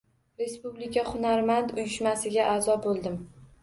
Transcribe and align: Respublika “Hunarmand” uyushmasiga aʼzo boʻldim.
Respublika 0.43 1.03
“Hunarmand” 1.11 1.77
uyushmasiga 1.79 2.51
aʼzo 2.57 2.83
boʻldim. 2.91 3.27